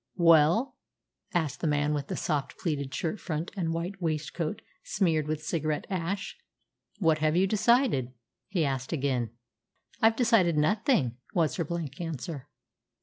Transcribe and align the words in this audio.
"Well?" 0.17 0.77
asked 1.31 1.59
the 1.61 1.67
man 1.67 1.93
with 1.93 2.07
the 2.07 2.15
soft 2.15 2.57
pleated 2.57 2.91
shirt 2.91 3.19
front 3.19 3.51
and 3.55 3.71
white 3.71 4.01
waistcoat 4.01 4.63
smeared 4.83 5.27
with 5.27 5.43
cigarette 5.43 5.85
ash. 5.91 6.39
"What 6.97 7.19
have 7.19 7.35
you 7.35 7.45
decided?" 7.45 8.11
he 8.47 8.65
asked 8.65 8.93
again. 8.93 9.29
"I've 10.01 10.15
decided 10.15 10.57
nothing," 10.57 11.17
was 11.35 11.57
her 11.57 11.65
blank 11.65 12.01
answer. 12.01 12.47